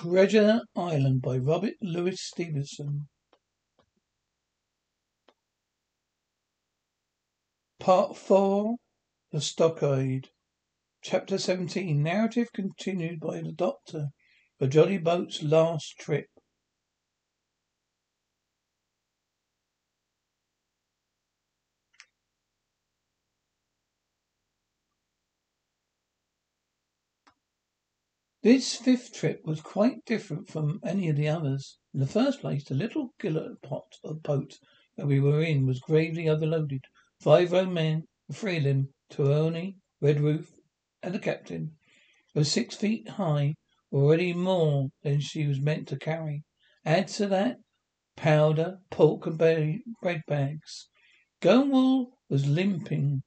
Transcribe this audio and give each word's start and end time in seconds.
Treasure 0.00 0.62
Island 0.74 1.22
by 1.22 1.38
Robert 1.38 1.74
Louis 1.80 2.20
Stevenson. 2.20 3.06
Part 7.78 8.16
4 8.16 8.74
The 9.30 9.40
Stockade. 9.40 10.30
Chapter 11.00 11.38
17 11.38 12.02
Narrative 12.02 12.52
continued 12.52 13.20
by 13.20 13.40
the 13.40 13.52
Doctor. 13.52 14.08
The 14.58 14.66
Jolly 14.66 14.98
Boat's 14.98 15.44
last 15.44 15.96
trip. 15.96 16.26
This 28.44 28.76
fifth 28.76 29.14
trip 29.14 29.40
was 29.46 29.62
quite 29.62 30.04
different 30.04 30.50
from 30.50 30.78
any 30.84 31.08
of 31.08 31.16
the 31.16 31.28
others. 31.28 31.78
In 31.94 32.00
the 32.00 32.06
first 32.06 32.42
place, 32.42 32.62
the 32.64 32.74
little 32.74 33.14
gallipot 33.18 33.96
of 34.04 34.22
boat 34.22 34.58
that 34.98 35.06
we 35.06 35.18
were 35.18 35.42
in 35.42 35.64
was 35.64 35.80
gravely 35.80 36.28
overloaded. 36.28 36.82
Five 37.22 37.48
grown 37.48 37.72
men, 37.72 38.02
three 38.30 38.58
of 38.58 38.64
them, 38.64 38.92
Trelawney, 39.10 39.78
Redruth, 40.02 40.58
and 41.02 41.14
the 41.14 41.18
captain, 41.18 41.78
was 42.34 42.52
six 42.52 42.76
feet 42.76 43.08
high, 43.08 43.54
already 43.90 44.34
more 44.34 44.90
than 45.02 45.20
she 45.20 45.46
was 45.46 45.58
meant 45.58 45.88
to 45.88 45.98
carry. 45.98 46.44
Add 46.84 47.08
to 47.16 47.26
that 47.28 47.56
powder, 48.14 48.80
pork, 48.90 49.24
and 49.24 49.38
bread 50.02 50.20
bags. 50.26 50.90
Gunwale 51.40 52.18
was 52.28 52.46
limping 52.46 53.22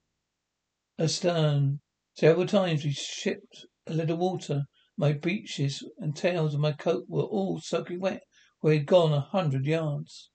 astern. 0.99 1.80
Several 2.13 2.46
times 2.46 2.86
we 2.86 2.91
shipped 2.91 3.66
a 3.88 3.96
little 3.96 4.18
water 4.18 4.66
my 4.98 5.14
breeches 5.14 5.84
and 6.00 6.16
tails 6.16 6.56
of 6.56 6.60
my 6.60 6.72
coat 6.72 7.05
were 7.08 7.22
all 7.22 7.62
soaking 7.62 8.00
wet 8.00 8.24
We 8.64 8.78
had 8.78 8.88
gone 8.88 9.14
a 9.14 9.22
hundred 9.22 9.66
yards. 9.66 10.32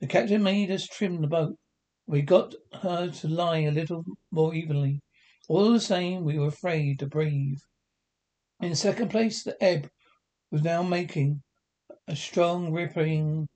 The 0.00 0.06
captain 0.06 0.42
made 0.42 0.70
us 0.70 0.86
trim 0.86 1.20
the 1.20 1.26
boat. 1.26 1.58
We 2.06 2.22
got 2.22 2.54
her 2.82 3.10
to 3.10 3.28
lie 3.28 3.58
a 3.58 3.70
little 3.70 4.04
more 4.30 4.54
evenly. 4.54 5.00
All 5.46 5.72
the 5.72 5.80
same, 5.80 6.24
we 6.24 6.38
were 6.38 6.48
afraid 6.48 6.98
to 7.00 7.06
breathe. 7.06 7.60
In 8.60 8.74
second 8.74 9.10
place, 9.10 9.42
the 9.42 9.62
ebb 9.62 9.90
was 10.50 10.62
now 10.62 10.82
making 10.82 11.42
a 12.08 12.16
strong 12.16 12.72
rippling 12.72 13.48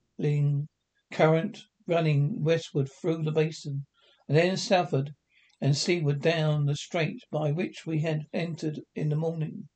current 1.11 1.63
running 1.87 2.43
westward 2.43 2.89
through 2.91 3.23
the 3.23 3.31
basin, 3.31 3.87
and 4.27 4.37
then 4.37 4.55
southward 4.55 5.15
and 5.61 5.75
seaward 5.75 6.21
down 6.21 6.65
the 6.65 6.75
strait 6.75 7.21
by 7.31 7.51
which 7.51 7.85
we 7.85 7.99
had 7.99 8.25
entered 8.33 8.81
in 8.95 9.09
the 9.09 9.15
morning. 9.15 9.67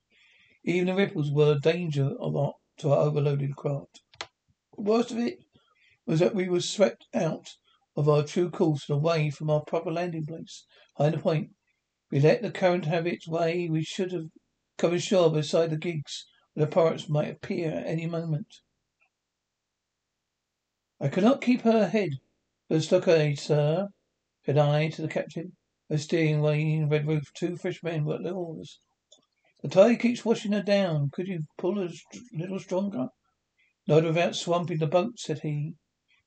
Even 0.64 0.88
the 0.88 0.96
ripples 0.96 1.30
were 1.30 1.52
a 1.52 1.60
danger 1.60 2.16
our, 2.22 2.54
to 2.78 2.90
our 2.90 3.00
overloaded 3.00 3.56
craft. 3.56 4.02
The 4.76 4.82
worst 4.82 5.12
of 5.12 5.18
it 5.18 5.40
was 6.06 6.20
that 6.20 6.36
we 6.36 6.48
were 6.48 6.62
swept 6.62 7.06
out 7.14 7.50
of 7.96 8.08
our 8.08 8.24
true 8.24 8.50
course 8.50 8.90
and 8.90 8.98
away 8.98 9.30
from 9.30 9.50
our 9.50 9.62
proper 9.62 9.92
landing 9.92 10.26
place. 10.26 10.66
The 10.98 11.18
point, 11.18 11.52
we 12.10 12.20
let 12.20 12.42
the 12.42 12.52
current 12.52 12.86
have 12.86 13.06
its 13.06 13.28
way. 13.28 13.68
We 13.70 13.84
should 13.84 14.12
have 14.14 14.30
come 14.78 14.94
ashore 14.94 15.32
beside 15.32 15.70
the 15.70 15.78
gigs, 15.78 16.26
where 16.54 16.66
the 16.66 16.72
pirates 16.72 17.10
might 17.10 17.30
appear 17.30 17.72
at 17.72 17.88
any 17.88 18.06
moment. 18.06 18.48
I 21.00 21.10
cannot 21.10 21.42
keep 21.42 21.62
her 21.62 21.90
head 21.90 22.12
for 22.68 22.76
the 22.76 22.82
stockade, 22.82 23.40
sir, 23.40 23.90
said 24.46 24.58
I 24.58 24.90
to 24.90 25.02
the 25.02 25.08
captain. 25.08 25.58
The 25.94 26.00
steering 26.00 26.42
Wayne 26.42 26.90
Redruth, 26.90 27.32
two 27.36 27.56
fresh 27.56 27.84
men 27.84 28.04
were 28.04 28.16
at 28.16 28.24
the 28.24 28.32
oars. 28.32 28.80
The 29.62 29.70
tide 29.70 30.00
keeps 30.00 30.26
washing 30.26 30.52
her 30.54 30.64
down. 30.64 31.12
Could 31.12 31.28
you 31.28 31.42
pull 31.60 31.80
a 31.80 31.92
little 32.32 32.58
stronger? 32.58 33.10
Not 33.86 34.04
without 34.04 34.36
swamping 34.36 34.80
the 34.80 34.88
boat, 34.88 35.20
said 35.20 35.42
he. 35.42 35.76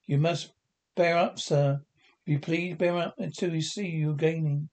You 0.07 0.19
must 0.19 0.53
bear 0.95 1.19
up, 1.19 1.41
sir. 1.41 1.81
If 2.25 2.33
you 2.33 2.39
please 2.39 2.77
bear 2.77 2.97
up 2.97 3.17
until 3.19 3.51
we 3.51 3.61
see 3.61 3.89
you 3.89 4.15
gaining? 4.15 4.69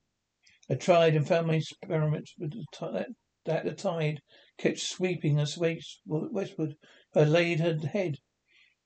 I 0.69 0.75
tried 0.75 1.15
and 1.15 1.27
found 1.27 1.47
my 1.47 1.55
experiments 1.55 2.35
with 2.37 2.51
the 2.51 2.63
that, 2.91 3.07
that 3.45 3.65
the 3.65 3.73
tide 3.73 4.21
kept 4.59 4.77
sweeping 4.77 5.39
us 5.39 5.57
westward. 5.57 6.75
I 7.15 7.23
laid 7.23 7.61
her 7.61 7.79
head 7.79 8.17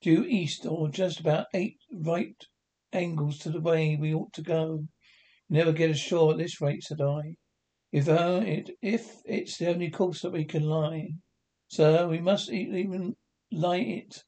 due 0.02 0.24
east 0.24 0.66
or 0.66 0.88
just 0.88 1.20
about 1.20 1.48
eight 1.54 1.80
right 1.92 2.42
angles 2.94 3.40
to 3.40 3.50
the 3.50 3.60
way 3.60 3.98
we 3.98 4.14
ought 4.14 4.32
to 4.36 4.42
go. 4.42 4.88
Never 5.50 5.72
get 5.72 5.92
ashore 5.92 6.32
at 6.32 6.38
this 6.38 6.60
rate, 6.60 6.84
said 6.84 7.00
I. 7.00 7.36
If 7.94 8.10
uh, 8.10 8.42
it 8.46 8.70
if 8.82 9.22
it's 9.24 9.58
the 9.58 9.70
only 9.70 9.90
course 9.90 10.22
that 10.22 10.34
we 10.34 10.44
can 10.44 10.64
lie, 10.64 11.12
sir, 11.70 12.06
we 12.08 12.20
must 12.20 12.52
even 12.52 13.16
lie 13.50 13.78
it. 13.78 14.24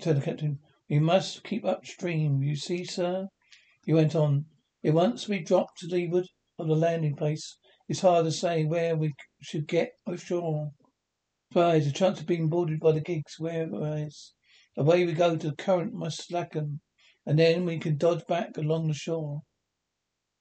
Said 0.00 0.16
the 0.16 0.22
captain. 0.22 0.58
We 0.90 0.98
must 0.98 1.44
keep 1.44 1.64
upstream. 1.64 2.42
You 2.42 2.56
see, 2.56 2.84
sir, 2.84 3.28
he 3.84 3.92
went 3.92 4.16
on. 4.16 4.46
If 4.82 4.92
once 4.92 5.28
we 5.28 5.38
drop 5.38 5.76
to 5.76 5.86
leeward 5.86 6.26
of 6.58 6.66
the 6.66 6.74
landing 6.74 7.14
place, 7.14 7.56
it's 7.88 8.00
hard 8.00 8.24
to 8.24 8.32
say 8.32 8.64
where 8.64 8.96
we 8.96 9.14
should 9.40 9.68
get 9.68 9.92
ashore. 10.04 10.72
Besides, 11.50 11.86
the 11.86 11.92
chance 11.92 12.20
of 12.20 12.26
being 12.26 12.48
boarded 12.48 12.80
by 12.80 12.90
the 12.90 13.00
gigs, 13.00 13.38
whereas 13.38 14.32
away 14.76 15.06
we 15.06 15.12
go 15.12 15.36
to 15.36 15.50
the 15.50 15.56
current 15.56 15.94
must 15.94 16.26
slacken, 16.26 16.80
and 17.24 17.38
then 17.38 17.64
we 17.64 17.78
can 17.78 17.96
dodge 17.96 18.26
back 18.26 18.56
along 18.56 18.88
the 18.88 18.94
shore. 18.94 19.42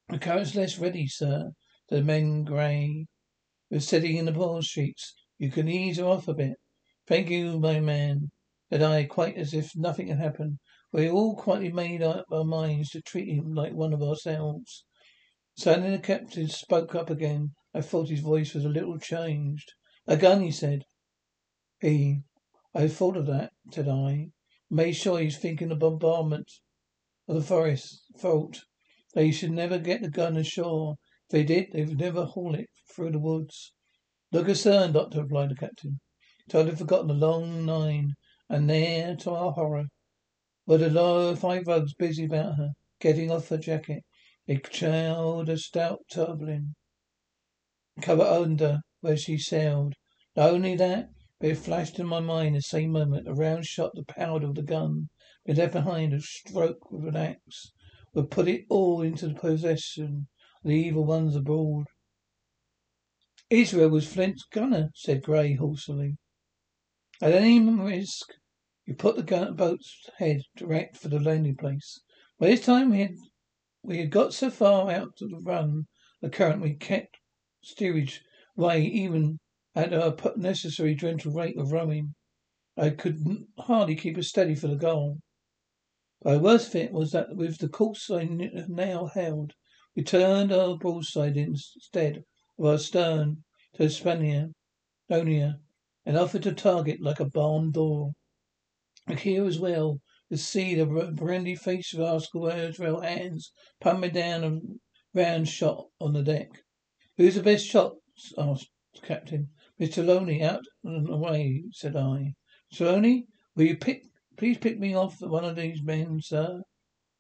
The 0.10 0.20
current's 0.20 0.54
less 0.54 0.78
ready, 0.78 1.08
sir. 1.08 1.54
The 1.90 2.04
men 2.04 2.44
Gray. 2.44 3.08
We're 3.72 3.80
sitting 3.80 4.18
in 4.18 4.26
the 4.26 4.32
ball 4.32 4.62
streets. 4.62 5.16
You 5.40 5.50
can 5.50 5.68
ease 5.68 5.98
her 5.98 6.06
off 6.06 6.28
a 6.28 6.34
bit. 6.36 6.58
Thank 7.08 7.32
you, 7.32 7.60
my 7.60 7.80
man, 7.80 8.32
said 8.70 8.84
I, 8.84 9.06
quite 9.06 9.36
as 9.36 9.54
if 9.54 9.76
nothing 9.76 10.08
had 10.10 10.20
happened. 10.20 10.60
We 10.92 11.10
all 11.10 11.36
quietly 11.36 11.72
made 11.72 12.04
up 12.04 12.26
our 12.32 12.44
minds 12.44 12.92
to 12.92 13.02
treat 13.02 13.28
him 13.28 13.54
like 13.54 13.74
one 13.74 13.94
of 13.94 14.04
ourselves. 14.04 14.86
Suddenly 15.58 15.92
the 15.92 16.00
captain 16.00 16.50
spoke 16.50 16.94
up 16.94 17.10
again. 17.10 17.56
I 17.74 17.82
thought 17.82 18.10
his 18.10 18.20
voice 18.20 18.54
was 18.54 18.64
a 18.64 18.70
little 18.70 19.00
changed. 19.00 19.74
A 20.06 20.18
gun, 20.18 20.42
he 20.42 20.52
said. 20.52 20.86
He. 21.82 22.22
I 22.74 22.88
thought 22.88 23.18
of 23.18 23.26
that, 23.26 23.54
said 23.72 23.88
I. 23.88 24.30
Made 24.70 24.94
sure 24.94 25.20
he's 25.20 25.40
thinking 25.40 25.72
of 25.72 25.80
bombardment 25.80 26.52
of 27.28 27.36
the 27.36 27.42
forest. 27.42 28.04
Fault. 28.20 28.66
They 29.16 29.31
should 29.31 29.52
never 29.52 29.80
get 29.80 30.02
the 30.02 30.09
gun 30.09 30.36
ashore. 30.36 30.98
If 31.28 31.30
they 31.30 31.44
did, 31.46 31.72
they 31.72 31.86
would 31.86 32.00
never 32.00 32.26
haul 32.26 32.53
it 32.53 32.70
through 32.94 33.12
the 33.12 33.20
woods. 33.20 33.72
Look 34.34 34.50
astern, 34.50 34.92
Doctor, 34.92 35.22
replied 35.24 35.52
the 35.52 35.56
captain. 35.56 36.02
Totally 36.50 36.76
forgotten 36.76 37.08
the 37.08 37.14
long 37.14 37.66
nine. 37.66 38.16
And 38.50 38.70
there, 38.70 39.16
to 39.16 39.31
our 39.31 39.53
horror, 39.53 39.86
were 40.68 40.80
the 40.80 40.90
lower 40.90 41.34
five 41.38 41.66
rugs 41.66 41.94
busy 41.94 42.26
about 42.26 42.58
her, 42.58 42.74
getting 43.00 43.31
off 43.31 43.48
her 43.48 43.58
jacket. 43.58 44.03
They 44.48 44.58
trailed 44.58 45.47
a 45.47 45.58
stout 45.59 46.02
tarpaulin 46.12 46.76
cover 48.02 48.24
under 48.24 48.82
where 49.00 49.16
she 49.16 49.38
sailed. 49.38 49.94
Not 50.36 50.50
only 50.50 50.76
that, 50.76 51.08
but 51.40 51.52
it 51.52 51.58
flashed 51.58 52.00
in 52.00 52.08
my 52.08 52.20
mind 52.20 52.58
the 52.58 52.62
same 52.62 52.92
moment 52.92 53.30
a 53.30 53.34
round 53.34 53.66
shot 53.66 53.92
the 53.96 54.03
powder 54.03 54.47
of 54.47 54.56
the 54.56 54.62
gun. 54.62 55.08
We 55.46 55.53
left 55.53 55.72
behind 55.72 56.14
a 56.14 56.20
stroke 56.20 56.92
with 56.92 57.08
an 57.08 57.16
axe 57.16 57.72
would 58.16 58.31
put 58.31 58.48
it 58.48 58.66
all 58.70 59.02
into 59.02 59.28
the 59.28 59.36
possession 59.36 60.28
of 60.64 60.70
the 60.70 60.76
evil 60.76 61.06
ones 61.06 61.36
abroad. 61.36 61.86
Israel 63.50 63.90
was 63.90 64.08
Flint's 64.08 64.46
gunner, 64.46 64.90
said 64.96 65.22
Gray 65.22 65.53
hoarsely. 65.53 66.16
At 67.22 67.34
any 67.34 67.59
risk, 67.59 68.31
you 68.86 68.96
put 68.96 69.18
the 69.18 69.24
gun- 69.24 69.56
boat's 69.56 70.09
head 70.18 70.42
direct 70.56 70.98
for 70.98 71.09
the 71.09 71.20
landing 71.20 71.56
place. 71.56 72.02
By 72.40 72.48
this 72.48 72.66
time 72.66 72.90
we 72.90 73.00
had 73.02 73.16
we 73.84 74.00
had 74.00 74.09
got 74.12 74.34
so 74.34 74.50
far 74.50 74.90
out 74.90 75.16
to 75.18 75.28
the 75.28 75.40
run 75.40 75.86
the 76.22 76.30
current 76.30 76.62
we 76.62 76.74
kept 76.74 77.18
steerage 77.62 78.24
way 78.56 78.84
even 78.84 79.40
at 79.76 79.94
our 79.94 80.16
necessary 80.38 80.96
gentle 80.96 81.34
rate 81.34 81.58
of 81.58 81.72
rowing. 81.72 82.16
I 82.78 82.90
could 82.91 83.20
hardly 83.59 83.96
keep 83.96 84.17
us 84.17 84.29
steady 84.29 84.56
for 84.56 84.67
the 84.67 84.76
goal. 84.76 85.20
My 86.28 86.38
worst 86.38 86.72
fit 86.72 86.92
was 86.92 87.12
that 87.12 87.36
with 87.36 87.60
the 87.60 87.70
course 87.70 88.10
I 88.10 88.24
now 88.24 89.06
held, 89.06 89.54
we 89.96 90.02
turned 90.02 90.52
our 90.52 90.76
broadside 90.76 91.38
instead 91.38 92.24
of 92.58 92.66
our 92.66 92.80
stern 92.80 93.44
to 93.76 93.84
Hispaniola, 93.84 94.50
and 95.08 96.18
offered 96.18 96.42
to 96.42 96.52
target 96.52 97.00
like 97.00 97.20
a 97.20 97.30
barn 97.30 97.70
door. 97.70 98.14
I 99.06 99.14
here 99.14 99.46
as 99.46 99.60
well 99.60 100.02
to 100.32 100.38
see 100.38 100.74
the 100.74 100.88
brandy 100.88 101.54
face 101.54 101.94
of 101.94 102.02
our 102.02 102.20
square 102.20 102.72
hands 102.74 103.52
pumping 103.80 104.14
down 104.14 104.44
a 104.44 104.60
round 105.14 105.48
shot 105.48 105.90
on 106.02 106.14
the 106.14 106.24
deck. 106.24 106.50
Who's 107.18 107.36
the 107.36 107.44
best 107.44 107.68
shot? 107.68 107.98
asked 108.36 108.72
the 108.96 109.02
captain. 109.02 109.52
Mr. 109.80 110.04
Loney, 110.04 110.42
out 110.42 110.66
and 110.84 111.08
away, 111.08 111.66
said 111.72 111.96
I. 111.96 112.34
Loney, 112.80 113.28
will 113.56 113.66
you 113.66 113.78
pick 113.78 114.06
Please 114.37 114.58
pick 114.58 114.78
me 114.78 114.93
off 114.93 115.22
one 115.22 115.46
of 115.46 115.55
these 115.55 115.82
men, 115.82 116.20
sir. 116.22 116.61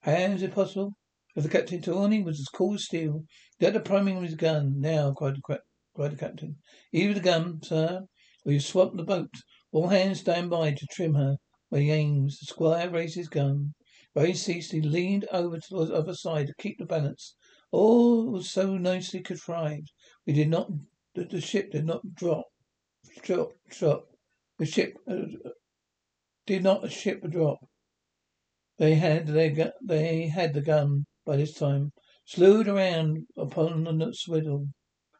Hands, 0.01 0.41
if 0.41 0.53
possible. 0.53 0.97
If 1.35 1.43
the 1.43 1.49
captain 1.49 1.81
Trelawney 1.81 2.21
was 2.21 2.39
as 2.39 2.47
cool 2.47 2.73
as 2.73 2.83
steel. 2.83 3.23
Get 3.59 3.73
the 3.73 3.79
priming 3.79 4.17
of 4.17 4.23
his 4.23 4.35
gun. 4.35 4.81
Now, 4.81 5.13
cried 5.13 5.35
the, 5.35 5.59
cried 5.95 6.11
the 6.11 6.17
captain. 6.17 6.57
Even 6.91 7.13
the 7.13 7.21
gun, 7.21 7.61
sir. 7.63 8.01
We 8.43 8.59
swap 8.59 8.95
the 8.95 9.03
boat. 9.03 9.33
All 9.71 9.87
hands 9.87 10.19
stand 10.19 10.49
by 10.49 10.71
to 10.71 10.87
trim 10.91 11.13
her 11.13 11.37
when 11.69 11.83
he 11.83 11.91
aims. 11.91 12.39
The 12.39 12.47
squire 12.47 12.89
raised 12.89 13.15
his 13.15 13.29
gun. 13.29 13.73
Very 14.13 14.33
ceased, 14.33 14.71
he 14.71 14.81
leaned 14.81 15.25
over 15.31 15.57
to 15.57 15.85
the 15.85 15.93
other 15.93 16.13
side 16.15 16.47
to 16.47 16.53
keep 16.57 16.77
the 16.79 16.85
balance. 16.85 17.35
All 17.71 18.29
was 18.31 18.49
so 18.49 18.77
nicely 18.77 19.21
contrived. 19.21 19.91
We 20.25 20.33
did 20.33 20.49
not, 20.49 20.69
the, 21.13 21.25
the 21.25 21.41
ship 21.41 21.71
did 21.71 21.85
not 21.85 22.13
drop, 22.13 22.45
drop, 23.21 23.51
drop. 23.69 24.05
The 24.57 24.65
ship 24.65 24.97
uh, 25.09 25.23
did 26.45 26.63
not 26.63 26.85
a 26.85 26.89
ship 26.89 27.21
drop. 27.29 27.59
They 28.77 28.95
had 28.95 29.27
their 29.27 29.73
they 29.83 30.27
had 30.27 30.53
the 30.53 30.61
gun 30.61 31.05
by 31.25 31.37
this 31.37 31.53
time. 31.53 31.91
Slewed 32.25 32.67
around 32.67 33.27
upon 33.37 33.83
the 33.83 34.11
swivel. 34.13 34.67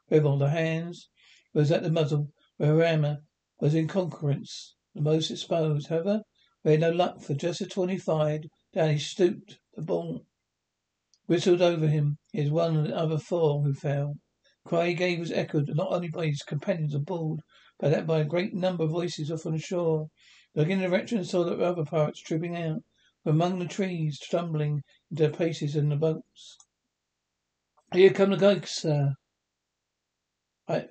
Rivel, 0.10 0.38
the 0.38 0.50
hands 0.50 1.10
was 1.54 1.72
at 1.72 1.84
the 1.84 1.92
muzzle, 1.92 2.32
where 2.58 2.76
Rammer 2.76 3.18
was 3.60 3.74
in 3.74 3.88
concurrence 3.88 4.76
the 4.94 5.02
most 5.02 5.32
exposed. 5.32 5.88
However, 5.88 6.22
we 6.64 6.72
had 6.72 6.82
no 6.82 6.92
luck, 6.92 7.22
for 7.22 7.34
just 7.34 7.62
as 7.62 7.70
twenty-five 7.70 8.42
down 8.74 8.92
he 8.92 8.98
stooped, 8.98 9.60
the 9.76 9.82
ball 9.82 10.26
whistled 11.28 11.62
over 11.62 11.88
him. 11.88 12.18
He 12.34 12.42
was 12.42 12.52
one 12.52 12.76
of 12.76 12.88
the 12.88 12.96
other 12.96 13.18
four 13.18 13.64
who 13.64 13.74
fell. 13.74 14.16
Cry 14.66 14.90
he 14.90 14.94
gave 14.96 15.20
was 15.20 15.32
echoed 15.32 15.70
not 15.76 15.92
only 15.92 16.10
by 16.10 16.28
his 16.28 16.42
companions 16.42 16.96
aboard, 16.96 17.40
but 17.80 17.92
that 17.92 18.08
by 18.08 18.20
a 18.20 18.26
great 18.26 18.54
number 18.54 18.84
of 18.84 18.90
voices 18.92 19.32
off 19.32 19.46
on 19.46 19.54
the 19.54 19.60
shore. 19.60 20.08
Looking 20.56 20.74
in 20.74 20.80
the 20.80 20.88
direction, 20.88 21.20
I 21.20 21.24
saw 21.24 21.44
the 21.44 21.58
other 21.58 21.84
pirates 21.84 22.22
trooping 22.22 22.56
out 22.56 22.82
from 23.24 23.36
among 23.36 23.60
the 23.60 23.68
trees, 23.68 24.20
stumbling 24.22 24.84
into 25.12 25.24
their 25.24 25.30
places 25.30 25.76
in 25.76 25.90
the 25.90 25.98
boats. 25.98 26.58
Here 27.94 28.14
come 28.14 28.30
the 28.30 28.38
ghosts, 28.38 28.82
sir. 28.82 29.16
I, 30.70 30.86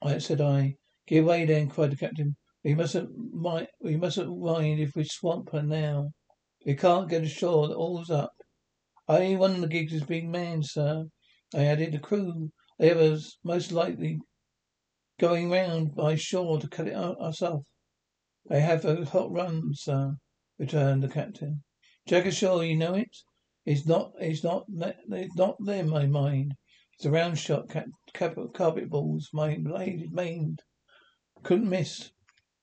I 0.00 0.18
said 0.18 0.40
I. 0.40 0.76
Give 1.06 1.24
way 1.24 1.44
then, 1.44 1.68
cried 1.68 1.90
the 1.90 1.96
captain. 1.96 2.36
We 2.62 2.74
mustn't 2.76 3.10
mind, 3.34 3.66
we 3.80 3.96
mustn't 3.96 4.38
mind 4.38 4.78
if 4.78 4.94
we 4.94 5.04
swamp 5.04 5.50
her 5.50 5.62
now. 5.62 6.12
We 6.64 6.76
can't 6.76 7.10
get 7.10 7.24
ashore, 7.24 7.74
all's 7.74 8.08
up. 8.08 8.32
Only 9.08 9.36
one 9.36 9.56
of 9.56 9.60
the 9.62 9.68
gigs 9.68 9.92
is 9.92 10.04
being 10.04 10.30
manned, 10.30 10.66
sir. 10.66 11.06
I 11.54 11.64
added 11.64 11.92
the 11.92 11.98
crew. 11.98 12.50
The 12.78 12.92
others 12.92 13.36
most 13.42 13.72
likely 13.72 14.20
going 15.18 15.50
round 15.50 15.94
by 15.96 16.14
shore 16.14 16.60
to 16.60 16.68
cut 16.68 16.88
it 16.88 16.94
us 16.94 17.42
off. 17.42 17.64
They 18.46 18.60
have 18.60 18.84
a 18.84 19.06
hot 19.06 19.30
run, 19.30 19.72
sir, 19.74 20.16
returned 20.58 21.02
the 21.02 21.08
captain. 21.08 21.64
Jack 22.06 22.26
ashore, 22.26 22.62
you 22.62 22.76
know 22.76 22.94
it? 22.94 23.16
It's 23.64 23.86
not, 23.86 24.12
it's 24.20 24.44
not, 24.44 24.66
it's 24.68 25.36
not 25.36 25.56
them 25.64 25.94
I 25.94 26.06
mind. 26.06 26.54
It's 26.92 27.06
a 27.06 27.10
round 27.10 27.38
shot, 27.38 27.70
cap, 27.70 27.86
cap, 28.12 28.36
carpet 28.52 28.90
balls, 28.90 29.30
my 29.32 29.56
blade 29.56 30.12
maimed. 30.12 30.60
Couldn't 31.42 31.70
miss. 31.70 32.10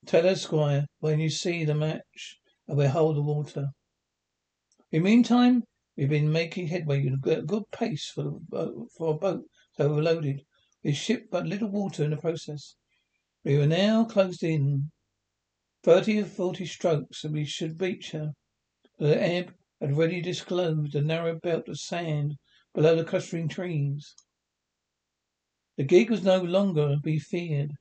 Tell 0.06 0.24
her, 0.24 0.36
squire, 0.36 0.86
when 1.00 1.20
you 1.20 1.30
see 1.30 1.66
the 1.66 1.74
match, 1.74 2.38
and 2.68 2.78
we'll 2.78 2.92
hold 2.92 3.16
the 3.16 3.24
water. 3.24 3.72
In 4.92 5.02
the 5.02 5.10
meantime, 5.10 5.64
we've 5.98 6.10
been 6.10 6.32
making 6.32 6.68
headway 6.68 7.08
at 7.08 7.40
a 7.40 7.42
good 7.42 7.64
pace 7.72 8.12
for, 8.14 8.24
the, 8.24 8.40
boat, 8.50 8.90
for 8.96 9.16
a 9.16 9.18
boat 9.18 9.46
so 9.78 9.90
overloaded. 9.90 10.44
We 10.84 10.94
shipped 10.94 11.32
but 11.32 11.48
little 11.48 11.70
water 11.70 12.04
in 12.04 12.12
the 12.12 12.18
process. 12.18 12.76
We 13.44 13.58
were 13.58 13.66
now 13.68 14.06
closed 14.06 14.44
in. 14.44 14.92
Thirty 15.84 16.20
or 16.20 16.26
forty 16.26 16.68
strokes 16.68 17.24
and 17.24 17.34
we 17.34 17.44
should 17.44 17.82
reach 17.82 18.12
her. 18.12 18.34
The 19.00 19.20
ebb 19.20 19.56
had 19.80 19.94
already 19.94 20.22
disclosed 20.22 20.94
a 20.94 21.02
narrow 21.02 21.40
belt 21.40 21.68
of 21.68 21.80
sand 21.80 22.36
below 22.76 22.96
the 22.96 23.04
clustering 23.04 23.48
trees. 23.48 24.14
The 25.78 25.84
gig 25.84 26.12
was 26.12 26.22
no 26.22 26.40
longer 26.40 26.90
to 26.90 27.00
be 27.00 27.18
feared. 27.18 27.72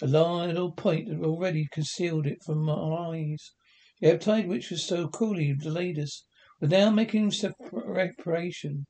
A 0.00 0.06
little 0.06 0.72
point 0.72 1.08
had 1.08 1.20
already 1.20 1.68
concealed 1.70 2.26
it 2.26 2.42
from 2.42 2.66
our 2.70 3.12
eyes. 3.12 3.52
The 4.00 4.08
ebb 4.08 4.20
tide, 4.22 4.48
which 4.48 4.70
was 4.70 4.82
so 4.82 5.08
cruelly 5.08 5.52
delayed 5.52 5.98
us, 5.98 6.24
was 6.58 6.70
now 6.70 6.90
making 6.90 7.32
reparation 7.70 8.86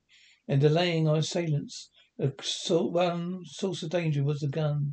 and 0.46 0.60
delaying 0.60 1.08
our 1.08 1.16
assailants. 1.16 1.90
The 2.16 2.32
one 2.68 3.44
source 3.44 3.82
of 3.82 3.90
danger 3.90 4.22
was 4.22 4.38
the 4.38 4.48
gun. 4.48 4.92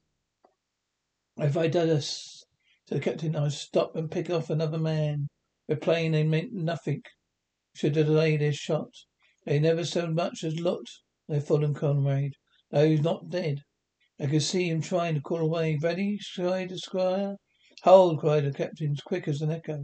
If 1.37 1.55
I 1.55 1.67
did 1.67 1.89
this, 1.89 2.43
said 2.89 2.97
the 2.97 3.03
captain, 3.03 3.35
I'd 3.35 3.51
stop 3.51 3.95
and 3.95 4.09
pick 4.09 4.31
off 4.31 4.49
another 4.49 4.79
man. 4.79 5.27
We're 5.67 5.75
playing 5.75 6.13
they 6.13 6.23
meant 6.23 6.53
nothing. 6.53 7.03
Should 7.75 7.93
delay 7.93 8.35
their 8.35 8.51
shot. 8.51 8.89
They 9.45 9.59
never 9.59 9.85
so 9.85 10.07
much 10.07 10.43
as 10.43 10.59
looked 10.59 10.89
their 11.27 11.39
fallen 11.39 11.75
comrade. 11.75 12.33
Though 12.71 12.89
he's 12.89 13.03
not 13.03 13.29
dead. 13.29 13.59
I 14.19 14.25
could 14.25 14.41
see 14.41 14.69
him 14.69 14.81
trying 14.81 15.13
to 15.13 15.21
call 15.21 15.41
away. 15.41 15.77
Ready? 15.79 16.17
cried 16.33 16.69
the 16.69 16.79
squire. 16.79 17.35
Hold, 17.83 18.21
cried 18.21 18.45
the 18.45 18.51
captain, 18.51 18.95
quick 19.05 19.27
as 19.27 19.43
an 19.43 19.51
echo. 19.51 19.83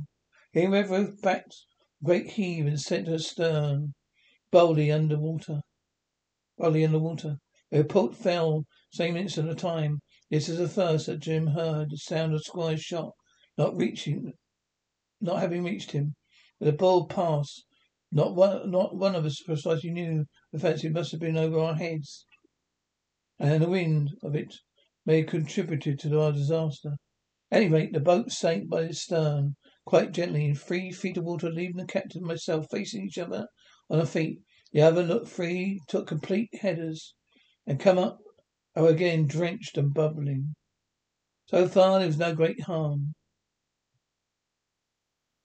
He 0.52 0.66
Redruth 0.66 1.22
backed, 1.22 1.56
great 2.04 2.32
heave 2.32 2.66
and 2.66 2.82
sent 2.82 3.08
her 3.08 3.20
stern, 3.20 3.94
boldly 4.50 4.92
under 4.92 5.20
water. 5.20 5.62
Boldly 6.58 6.84
under 6.84 6.98
water. 6.98 7.38
The 7.70 7.84
report 7.84 8.16
fell 8.16 8.64
same 8.92 9.16
instant 9.16 9.50
of 9.50 9.58
time. 9.58 10.00
This 10.30 10.50
is 10.50 10.58
the 10.58 10.68
first 10.68 11.06
that 11.06 11.20
Jim 11.20 11.48
heard 11.48 11.92
the 11.92 11.98
sound 11.98 12.34
of 12.34 12.44
Squire's 12.44 12.82
shot, 12.82 13.14
not 13.58 13.76
reaching, 13.76 14.34
not 15.22 15.40
having 15.40 15.64
reached 15.64 15.92
him. 15.92 16.16
But 16.60 16.66
the 16.66 16.74
ball 16.74 17.08
passed. 17.08 17.66
Not 18.12 18.36
one, 18.36 18.72
not 18.72 18.96
one 18.96 19.16
of 19.16 19.26
us 19.26 19.42
precisely 19.42 19.92
knew. 19.92 20.26
The 20.52 20.60
fancy 20.60 20.90
must 20.90 21.12
have 21.12 21.20
been 21.20 21.38
over 21.38 21.60
our 21.60 21.76
heads 21.76 22.26
and 23.38 23.62
the 23.62 23.70
wind 23.70 24.12
of 24.24 24.34
it 24.34 24.56
may 25.06 25.20
have 25.20 25.28
contributed 25.28 26.00
to 26.00 26.22
our 26.22 26.32
disaster. 26.32 26.96
At 27.52 27.62
any 27.62 27.70
rate, 27.70 27.92
the 27.92 28.00
boat 28.00 28.32
sank 28.32 28.70
by 28.70 28.84
the 28.84 28.94
stern, 28.94 29.58
quite 29.86 30.14
gently, 30.14 30.46
in 30.46 30.56
three 30.56 30.92
feet 30.92 31.18
of 31.18 31.26
water, 31.26 31.52
leaving 31.52 31.76
the 31.76 31.86
captain 31.86 32.20
and 32.20 32.28
myself 32.28 32.68
facing 32.72 33.06
each 33.06 33.18
other 33.18 33.48
on 33.90 34.00
our 34.00 34.06
feet. 34.06 34.40
The 34.72 34.82
other 34.82 35.04
looked 35.04 35.28
free, 35.28 35.82
took 35.90 36.08
complete 36.08 36.50
headers, 36.62 37.14
and 37.68 37.78
come 37.78 37.98
up 37.98 38.20
are 38.76 38.88
again 38.88 39.26
drenched 39.26 39.78
and 39.78 39.94
bubbling. 39.94 40.56
So 41.48 41.68
far 41.68 42.00
there 42.00 42.08
was 42.08 42.18
no 42.18 42.36
great 42.36 42.62
harm. 42.62 43.16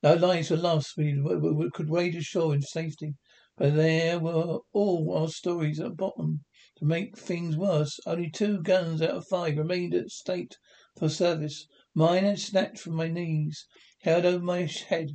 No 0.02 0.14
lives 0.14 0.50
were 0.50 0.56
lost. 0.56 0.96
We, 0.96 1.20
we 1.20 1.70
could 1.70 1.90
wade 1.90 2.16
ashore 2.16 2.54
in 2.54 2.62
safety. 2.62 3.14
But 3.56 3.76
there 3.76 4.18
were 4.18 4.60
all 4.72 5.14
our 5.14 5.28
stories 5.28 5.78
at 5.80 5.96
bottom. 5.96 6.44
To 6.78 6.86
make 6.86 7.18
things 7.18 7.58
worse, 7.58 8.00
only 8.06 8.30
two 8.30 8.62
guns 8.62 9.02
out 9.02 9.10
of 9.10 9.26
five 9.28 9.58
remained 9.58 9.94
at 9.94 10.08
state 10.08 10.56
for 10.98 11.10
service. 11.10 11.66
Mine 11.94 12.24
had 12.24 12.38
snapped 12.38 12.78
from 12.78 12.94
my 12.94 13.08
knees, 13.08 13.66
held 14.00 14.24
over 14.24 14.42
my 14.42 14.62
head 14.62 15.10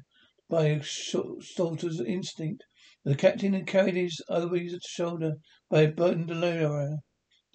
by 0.48 0.67
a 0.67 0.84
sorter's 0.84 2.00
instinct. 2.00 2.63
The 3.03 3.15
captain 3.15 3.53
had 3.53 3.65
carried 3.65 3.95
his 3.95 4.22
over 4.29 4.55
his 4.57 4.77
shoulder 4.84 5.38
by 5.69 5.81
a 5.81 5.91
burden 5.91 6.27
bandolier, 6.27 6.98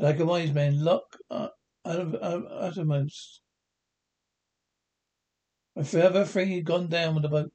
like 0.00 0.18
a 0.18 0.24
wise 0.24 0.50
man, 0.52 0.82
lock 0.82 1.18
uh, 1.30 1.48
uttermost. 1.84 3.42
My 5.76 5.82
further 5.82 6.24
three 6.24 6.54
had 6.54 6.64
gone 6.64 6.88
down 6.88 7.14
with 7.14 7.22
the 7.22 7.28
boat. 7.28 7.52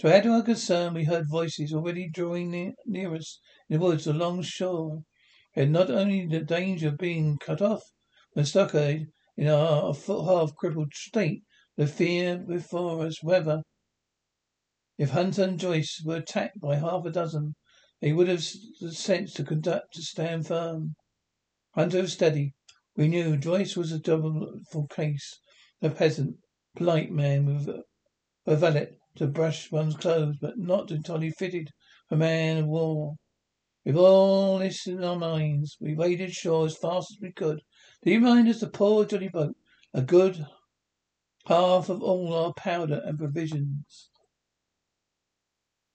To 0.00 0.14
add 0.14 0.24
to 0.24 0.32
our 0.32 0.42
concern, 0.42 0.92
we 0.92 1.04
heard 1.04 1.30
voices 1.30 1.72
already 1.72 2.10
drawing 2.10 2.50
near, 2.50 2.72
near 2.84 3.14
us 3.14 3.40
in 3.70 3.78
the 3.78 3.84
woods 3.84 4.06
along 4.06 4.42
shore. 4.42 5.02
We 5.56 5.62
had 5.62 5.70
not 5.70 5.90
only 5.90 6.26
the 6.26 6.40
danger 6.40 6.88
of 6.88 6.98
being 6.98 7.38
cut 7.38 7.62
off 7.62 7.82
the 8.34 8.44
stockade 8.44 9.06
in 9.36 9.48
our 9.48 9.94
half 9.94 10.54
crippled 10.56 10.92
state, 10.92 11.42
the 11.76 11.86
fear 11.86 12.36
before 12.36 13.06
us 13.06 13.22
whether, 13.22 13.62
if 14.98 15.10
Hunter 15.10 15.44
and 15.44 15.58
Joyce 15.58 16.02
were 16.04 16.16
attacked 16.16 16.60
by 16.60 16.76
half 16.76 17.06
a 17.06 17.10
dozen, 17.10 17.54
they 18.02 18.12
would 18.12 18.28
have 18.28 18.44
the 18.80 18.92
sense 18.92 19.32
to 19.34 19.44
conduct 19.44 19.94
to 19.94 20.02
stand 20.02 20.46
firm. 20.46 20.96
Hunter 21.74 22.02
was 22.02 22.12
steady. 22.12 22.54
We 22.96 23.08
knew 23.08 23.36
Joyce 23.36 23.76
was 23.76 23.92
a 23.92 23.98
double 23.98 24.60
case, 24.90 25.38
a 25.80 25.90
peasant, 25.90 26.36
polite 26.76 27.10
man 27.10 27.46
with 27.46 27.68
a 28.46 28.56
valet 28.56 28.98
to 29.16 29.26
brush 29.26 29.72
one's 29.72 29.96
clothes, 29.96 30.36
but 30.40 30.58
not 30.58 30.90
entirely 30.90 31.30
fitted 31.30 31.70
for 32.08 32.16
man 32.16 32.58
of 32.58 32.66
war. 32.66 33.16
With 33.84 33.96
all 33.96 34.58
this 34.58 34.86
in 34.86 35.02
our 35.02 35.16
minds, 35.16 35.76
we 35.80 35.94
waded 35.94 36.32
shore 36.32 36.66
as 36.66 36.76
fast 36.76 37.12
as 37.12 37.18
we 37.20 37.32
could. 37.32 37.60
Do 38.02 38.10
you 38.10 38.20
mind 38.20 38.48
us 38.48 38.60
the 38.60 38.68
poor 38.68 39.04
jolly 39.04 39.28
boat, 39.28 39.56
a 39.94 40.02
good 40.02 40.46
half 41.46 41.88
of 41.88 42.02
all 42.02 42.32
our 42.32 42.52
powder 42.54 43.02
and 43.04 43.18
provisions. 43.18 44.10